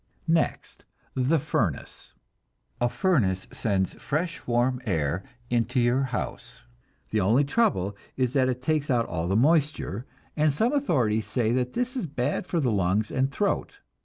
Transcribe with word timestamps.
Next, 0.33 0.83
the 1.13 1.37
furnace. 1.37 2.15
A 2.81 2.89
furnace 2.89 3.47
sends 3.51 3.93
fresh 3.93 4.47
warm 4.47 4.81
air 4.87 5.23
into 5.51 5.79
your 5.79 6.05
house; 6.05 6.63
the 7.11 7.21
only 7.21 7.43
trouble 7.43 7.95
is 8.17 8.33
that 8.33 8.49
it 8.49 8.63
takes 8.63 8.89
out 8.89 9.05
all 9.05 9.27
the 9.27 9.35
moisture, 9.35 10.07
and 10.35 10.51
some 10.51 10.73
authorities 10.73 11.27
say 11.27 11.51
that 11.51 11.73
this 11.73 11.95
is 11.95 12.07
bad 12.07 12.47
for 12.47 12.59
the 12.59 12.71
lungs 12.71 13.11
and 13.11 13.31
throat. 13.31 13.79